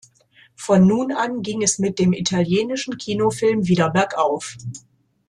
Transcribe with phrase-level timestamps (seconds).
[0.55, 4.57] Von nun an ging es mit dem italienischen Kinofilm wieder bergauf.